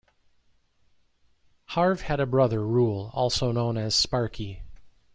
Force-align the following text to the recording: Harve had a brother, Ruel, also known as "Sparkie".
Harve 1.75 2.01
had 2.01 2.19
a 2.19 2.25
brother, 2.25 2.65
Ruel, 2.65 3.11
also 3.13 3.51
known 3.51 3.77
as 3.77 3.93
"Sparkie". 3.93 4.61